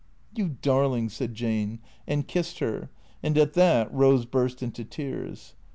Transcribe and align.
"You 0.35 0.57
darling," 0.63 1.09
said 1.09 1.35
Jane, 1.35 1.77
and 2.07 2.27
kissed 2.27 2.57
her, 2.57 2.89
and 3.21 3.37
at 3.37 3.53
that 3.53 3.93
Rose 3.93 4.25
burst 4.25 4.63
into 4.63 4.83
tears. 4.83 5.53